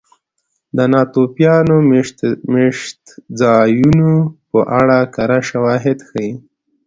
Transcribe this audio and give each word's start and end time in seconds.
د 0.77 0.79
ناتوفیان 0.93 1.67
مېشتځایونو 2.53 4.11
په 4.49 4.59
اړه 4.79 4.97
کره 5.15 5.39
شواهد 5.49 5.97
ښيي. 6.09 6.31